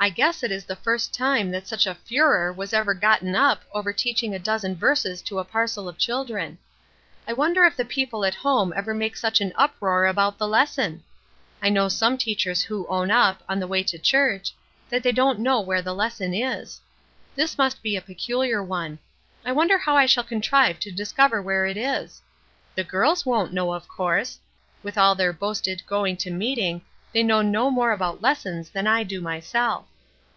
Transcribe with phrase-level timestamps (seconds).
[0.00, 3.64] I guess it is the first time that such a furor was ever gotten up
[3.74, 6.56] over teaching a dozen verses to a parcel of children.
[7.26, 11.02] I wonder if the people at home ever make such a uproar about the lesson?
[11.60, 14.52] I know some teachers who own up, on the way to church,
[14.88, 16.80] that they don't know where the lesson is.
[17.34, 19.00] This must be a peculiar one.
[19.44, 22.22] I wonder how I shall contrive to discover where it is?
[22.76, 24.38] The girls won't know, of course.
[24.84, 26.82] With all their boasted going to meeting
[27.12, 29.86] they know no more about lessons than I do myself.